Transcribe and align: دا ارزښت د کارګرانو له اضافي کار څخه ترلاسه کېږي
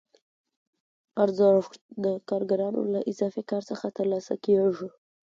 دا 1.15 1.19
ارزښت 1.23 1.73
د 2.03 2.05
کارګرانو 2.29 2.81
له 2.93 2.99
اضافي 3.11 3.43
کار 3.51 3.63
څخه 3.71 3.85
ترلاسه 3.97 4.33
کېږي 4.45 4.87